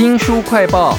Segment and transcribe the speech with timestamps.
[0.00, 0.96] 新书快报。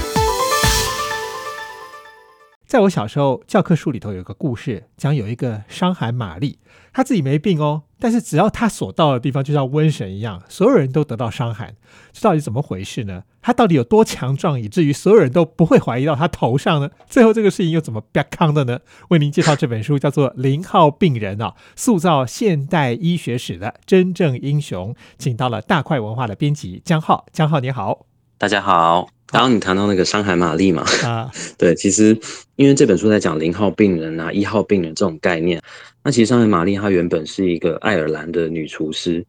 [2.68, 6.60] 在我小时候，教科书里头有个故事，讲有一个伤寒玛丽，
[6.94, 11.76] 她自己没病哦，但是只要她所到的地方，就像瘟神一样，所有人都得到伤寒。
[12.12, 13.24] 这到底怎么回事呢？
[13.42, 16.92] 她到底有多强壮，以至于所有人都不会怀疑到她头上呢？
[17.10, 18.82] 最后这个事情又怎么变康的呢？
[19.10, 27.26] 为您介绍这本书，叫做《零号病人》啊，塑造现代医学史的真正英雄，请到了大块文化的编辑江浩。
[27.34, 28.06] 江浩你好，
[28.42, 29.08] 大家好。
[29.28, 30.84] 刚刚你谈到那个伤寒玛丽嘛？
[31.04, 32.20] 啊， 对，其实
[32.56, 35.62] 因为这本书在讲零号病人啊、一号病人这种概念。
[36.04, 39.24] 那其实伤寒玛丽她原本是一个爱尔兰的女厨师，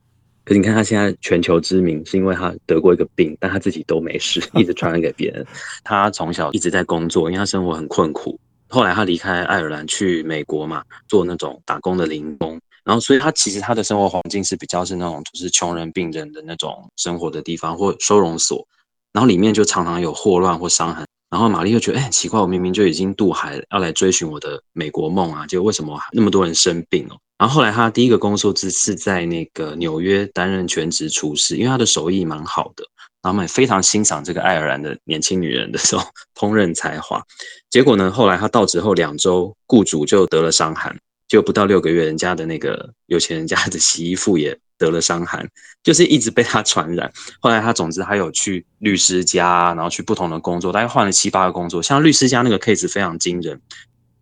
[0.47, 5.47] 可是你看她现在全球知名，是因为她得过一个病，但她自己都没事， 一直传染给别人。
[5.85, 8.41] 她从小一直在工作，因为她生活很困苦。
[8.69, 12.59] 后来她离开爱尔兰去美国嘛，做那种打工的零工。
[12.83, 18.67] 然后所以她其实她的生活环境是比较是那种就是穷人病人的那种生活的地方或收容所。
[19.13, 27.17] 然后里面就常常有霍乱或伤寒，然后玛丽又觉得，哎，奇怪，我明明就已经渡海要来追寻我的美国梦啊，结果为什么那么多人生病哦？
[27.39, 32.85] 然后后来他第一个工作是在那个纽约担任全职厨师，因为他的手艺蛮好的，
[33.21, 36.07] 然后他们非常欣赏这个爱尔兰的年轻女人的这种
[36.39, 37.23] 烹饪才华。
[37.69, 44.59] 结果呢，后来他到职后两周，雇主就得了伤寒，就不到六个月，人家的那个有钱人家的洗衣服也。
[44.83, 45.49] 得了伤寒，
[45.85, 47.13] 就是一直被他传染。
[47.41, 51.81] 后来他总之还有去律师家，然后去不同的工作，大概换了七八个工作。
[51.81, 53.61] 像律师家那个 case 非常惊人，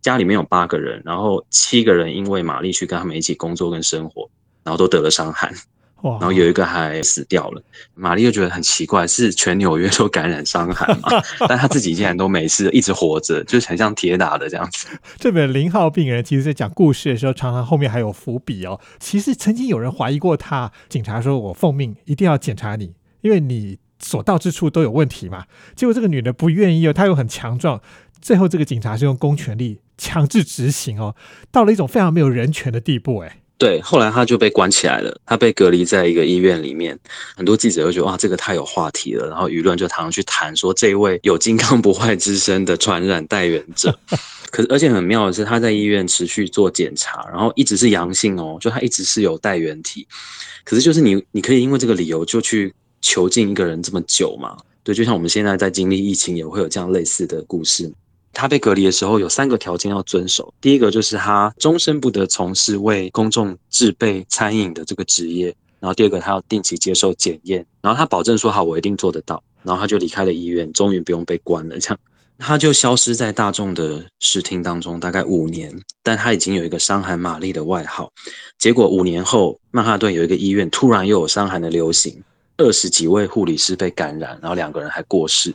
[0.01, 4.29] 家里面有八个人，然后七个人因为玛丽去跟他们一起工作跟生活，
[4.63, 5.51] 然后都得了伤寒。
[6.03, 7.61] 然后有一个还死掉了，
[7.93, 11.09] 玛丽又觉得很奇怪，是全纽约都感染伤寒嘛？
[11.47, 14.87] 但他自己竟然都没事，一直活着，就是很像铁打的这样子。
[15.17, 18.79] 这本零号病人其实在讲故事的时候，常常后面还有伏笔哦。
[18.99, 25.45] 其实曾经有人怀疑过他，警察说我奉命一定要检查你，因为你所到之处都有问题嘛。
[25.75, 27.81] 结果这个女的不愿意哦，她又很强壮，
[28.21, 31.15] 最后这个警察是用公权力强制执行哦，
[31.51, 33.40] 到了一种非常没有人权的地步，哎。
[33.61, 36.99] 对，后来他就被关起来了，他被隔离在一个医院里面。
[37.35, 43.95] 很多记者就觉得哇，这个太有话题了，然后舆论就常常去谈说这位有金刚不坏之身的传染代源者。
[44.49, 50.07] 可是而且很妙的是，他在医院持续做检查，然后一直是阳性哦，就他一直是有带源体。
[50.63, 54.57] 可是就是你，你可以因为这个理由就去囚禁一个人这么久嘛？
[54.83, 57.93] 对，就像我们现在在经历疫情，也会有这样类似的故事。
[58.33, 71.99] 他被隔离的时候有三个条件要遵守，第一个就是他终身不得从事为公众制备餐饮的这个职业，然后第二个他要定期接受检验，然后他保证说好我一定做得到，然后他就离开了医院，终于不用被关了，这样。
[72.39, 75.71] 他就消失在大众的视听当中大概五年，
[76.01, 78.11] 但他已经有一个伤寒玛丽的外号，
[78.57, 82.23] 结果五年后曼哈顿有一个医院突然又有伤寒的流行，
[82.57, 85.53] 二十几位护理师被感染，然后两个人还过世，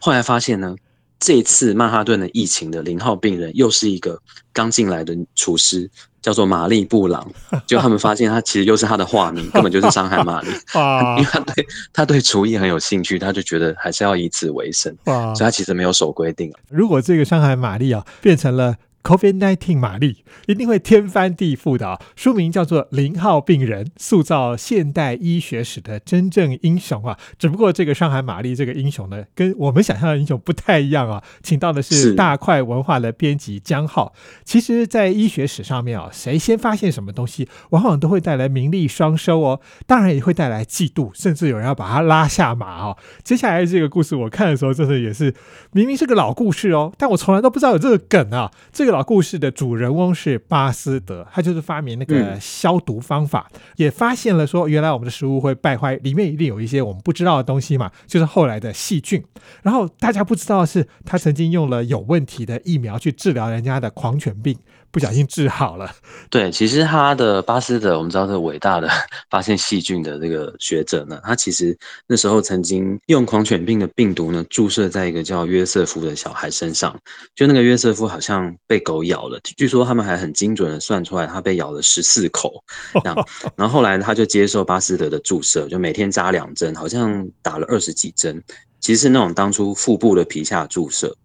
[0.00, 0.74] 后来发现呢。
[1.22, 4.20] 这次曼哈顿的疫情的零号病人又是一个
[4.52, 5.88] 刚进来的厨师，
[6.20, 7.30] 叫做玛丽布朗。
[7.64, 10.48] 就他们发现他其实又是他的化名，根本就是伤害玛丽。
[11.18, 14.92] 因为他对他对厨艺很有兴趣，他就觉得还是要以此为生。
[15.04, 16.52] 所以他其实没有守规定。
[16.68, 18.76] 如果这个伤害玛丽啊变成了。
[19.02, 22.00] COVID-19 玛丽一定会天翻地覆的。
[22.14, 27.18] 书名叫做《零号病人》，塑造现代医学史的真正英雄啊！
[27.36, 31.22] 只不过这个上海玛丽这个英雄呢，跟我们想象的英雄不太一样啊。
[31.42, 34.12] 请到的是大块文化的编辑江浩。
[34.44, 39.60] 其实，在医学史上面啊，谁先发现什么东西，往往都会带来名利双收哦。
[39.84, 42.96] 当然也会带来嫉妒，甚至有人要把他拉下马哦。
[43.24, 45.34] 接下来这个故事，我看的时候真的也是，
[45.72, 48.48] 明明是个老故事哦，但我从来都不知道有这个梗啊。
[48.72, 48.91] 这个。
[48.92, 59.24] 老故事的主人翁是巴斯德，他就是发明那个消毒方法，也发现了说原来我们的食物会败坏，里面一定有一些我们不知道的东西嘛，就是后来的细菌。
[59.62, 64.56] 然后大家不知道的是，他曾经用了有问题的疫苗去治疗人家的狂犬病。
[64.92, 65.90] 不小心治好了。
[66.28, 68.86] 对，其实他的巴斯德，我们知道这个伟大的
[69.30, 71.74] 发现细菌的这个学者呢，他其实
[72.06, 76.94] 那时候曾经用狂犬病的病毒呢注射在一个叫约瑟夫的小孩身上，
[77.34, 82.62] 就那个约瑟夫好像被狗咬了，据说他们还很精准的算出来他被咬了十四口，
[83.02, 83.26] 这样，
[83.56, 88.42] 然后后来他就接受巴斯德的注射，就每天扎两针，好像打了二十几针，
[88.80, 91.16] 其实是那种当初腹部的皮下注射。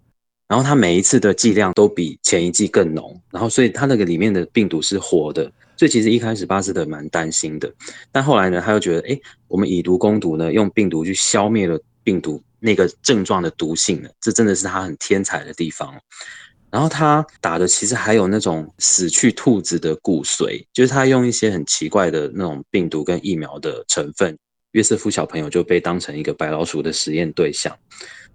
[0.48, 5.44] 然后他每一次的剂量都比前一剂更浓，然后所以他那个里面的病毒是活的，
[5.76, 7.70] 所以其实一开始巴斯德蛮担心的，
[8.14, 9.20] 但后来呢，他又觉得，哎，
[9.50, 15.94] 我们以毒攻毒呢，用病毒去消灭了病毒那个症状的毒性呢，这真的是他很天才的地方。
[16.70, 24.38] 然后他打的其实还有那种死去兔子的骨髓，就是他用一些很奇怪的那种病毒跟疫苗的成分。
[24.72, 27.76] 约瑟夫小朋友就被当成一个白老鼠的实验对象。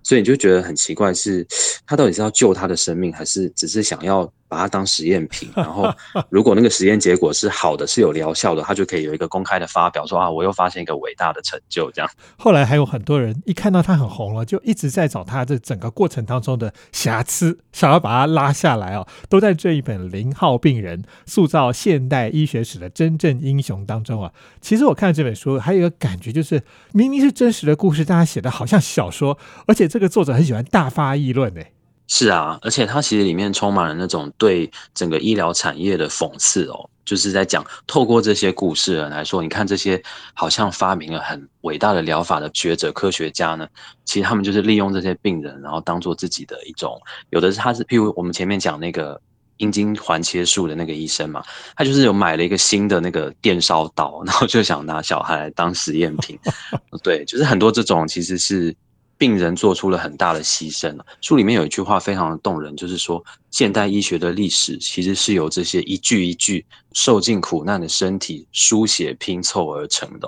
[0.03, 1.47] 所以你就觉得很奇怪，是
[1.87, 5.49] 他到底是要救他的生命，还是只是想要把它当实验品？
[5.57, 5.91] 然后
[6.29, 11.91] 如果那个实验结果是好的，是有疗效的，他就可以有一个公开的发表，说啊，我又发现一个伟大的成就。
[11.93, 19.07] 这样，后来还有很多人一看到他很红了，就一直在找他这整个过程当中的瑕疵，想要把他拉下来哦。
[19.29, 24.33] 都在这一本《零号病人：塑造现代医学史的真正英雄》当中啊。
[24.61, 26.63] 其实我看这本书还有一个感觉，就是
[26.93, 29.89] 明明是真实的故事，大家写的好像小说，而且。
[29.93, 31.72] 这个作者很喜欢大发议论，哎，
[32.15, 39.99] 是啊，而且它其实里面充满了那种对整个医疗产业的讽刺哦，就是在讲透过这些故事人来说，你看这些
[40.35, 43.67] 好像发明了很伟大的疗法的学者科学家呢，
[44.05, 47.01] 其实他们就是利用这些病人，然后当做自己的一种，
[47.31, 49.19] 有的是他是，譬如我们前面讲那个
[49.57, 51.43] 阴茎环切术的那个医生嘛，
[51.75, 56.39] 他就是有买了一个新的那个电烧刀，然后就想拿小孩来当实验品，
[57.03, 58.77] 对，就是很多这种其实是。
[59.23, 70.27] 病人做出了很大的牺牲书里面有一句话非常的动人，就是说现代医学的历史其实是由这些一句一句受尽苦难的身体书写拼凑而成的。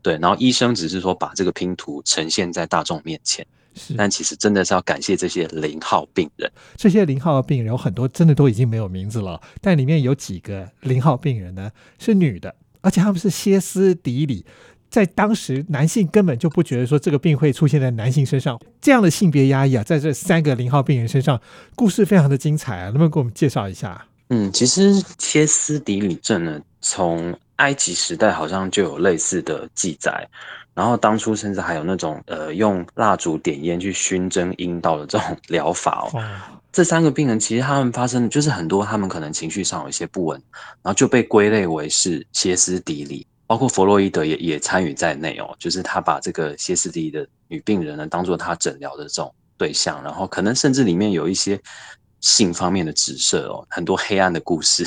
[0.00, 3.46] 对，然后医生只是说把这个拼图呈现在大众面前，
[3.94, 6.50] 但其实真的是要感谢这些零号病人。
[6.76, 14.46] 这些零号病人有很多真的都已经没有名字了，但里面有几个零号病人呢是女的，而且他们是歇斯底里。
[14.90, 21.40] 在当时，男性根本就不觉得说这个病会出现在男性身上，这样的性别压抑啊，在这三个零号病人身上，
[21.76, 24.04] 故事非常的精彩啊，能不能给我们介绍一下？
[24.30, 30.26] 嗯，其实歇斯底里症呢，从埃及时代好像就有类似的记载，
[30.74, 36.22] 然后当初甚至还有那种呃用蜡烛点烟去熏蒸阴道的这种疗法哦。
[36.72, 40.40] 这三个病人其实他们发生的就是很多，他们可能情绪上有一些不稳，
[40.82, 43.26] 然后就被归类为是歇斯底里。
[43.50, 51.60] 包括弗洛伊德也也参与在内哦，就是他把这个歇斯底里的女病人呢当做他诊疗的这种对象，然后可能甚至里面有一些
[52.20, 54.86] 性方面的指涉哦，很多黑暗的故事。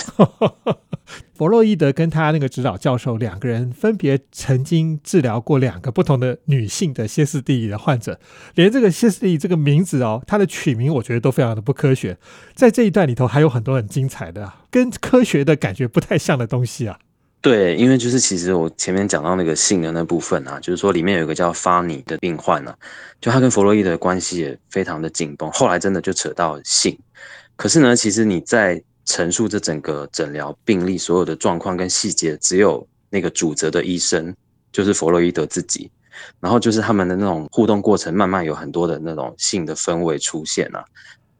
[1.35, 8.17] 弗洛伊德跟他那个指导教授两个人分别曾经治疗过两个不同的女性的歇斯底里的患者，
[8.55, 12.17] 连这个歇斯底里这个名字哦，它的取名我觉得都非常的不科学。
[12.55, 16.97] 在这一段里头还有很多很精彩的，跟科学的感觉不太像的东西啊。
[17.43, 22.73] 对，因为就是其实我前面讲到那个性的那部分啊，就是说里面有一个叫发尼的病患呢，
[23.19, 26.97] 就他跟弗洛伊德关系也非常的紧绷，后来真的就扯到性。
[27.57, 34.33] 可是呢，其实你在陈述这整个诊疗病例所有的状况跟细节，只有那个主责的医生，
[34.71, 35.91] 就是弗洛伊德自己，
[36.39, 40.81] 然后就是他们的那种互动过程，慢慢有很多的那种性的氛围出现啊。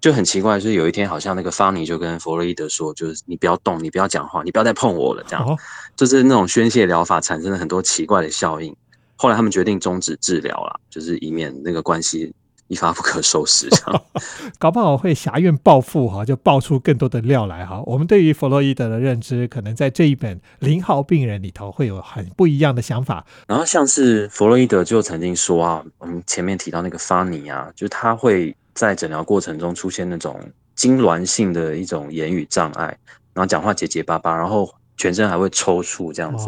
[0.04, 5.58] 就很奇怪，就是有一天，好像那个方尼就跟弗洛伊德说，就是你不要动，你不要讲话，你不要再碰我了，这样，
[5.96, 8.76] 就是那种宣泄疗法产生了很多奇怪的效应。
[9.16, 12.34] 后来他们决定终止治疗了，就是以免那个关系
[12.68, 13.70] 一发不可收拾。
[13.70, 14.02] 这样，
[14.60, 17.82] 搞不好会狭怨报复哈，就爆出更多的料来哈。
[17.86, 23.26] 我们对于弗洛伊德的认知，可能在这一本《零号病人》里头会有很不一样的想法。
[23.48, 28.54] 然后像是弗洛伊德就曾经说啊，我们前面提到那个方尼啊，就是他会。
[28.74, 30.40] 在诊疗过程中出现那种
[30.78, 32.98] 痉挛性的一种言语障碍，
[33.34, 36.48] 然后讲话结结巴巴，然后全身还会抽搐这样子。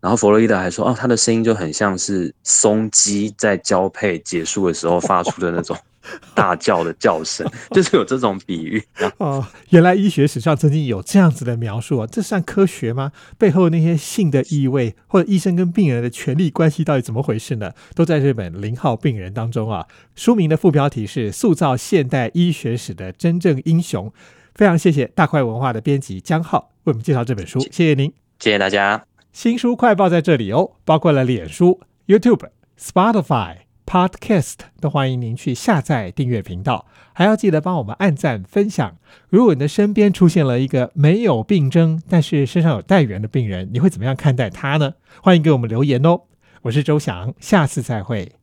[0.00, 5.76] 然后弗洛伊德还说，哦，他的声音就很像是松鸡在交配结束的时候发出的那种。
[6.34, 8.82] 大叫的叫声， 就是有这种比喻
[9.18, 9.46] 哦。
[9.68, 13.12] 原来医学史上曾经有这样子的描述啊，这算科学吗？
[13.38, 17.72] 背后那些性的意味，或者医生跟病人的权利关系到底怎么回事呢？
[17.94, 19.86] 都在这本《零号病人》当中啊。
[20.14, 24.12] 书名的副标题是“塑造现代医学史的真正英雄”。
[24.54, 29.04] 非常谢谢大块文化的编辑江浩为我们介绍这本书，谢谢您，谢谢大家。
[29.32, 33.69] 新书快报在这里哦，包括了脸书、YouTube、Spotify。
[33.90, 38.96] Podcast 都欢迎您去下载订阅频道，还要记得帮我们按赞分享。
[39.28, 44.94] 如果你的身边出现了一个没有病征，但是身上有带源的病人，你会怎么样看待他呢？
[45.20, 46.20] 欢迎给我们留言哦。
[46.62, 48.39] 我是周翔，下次再会。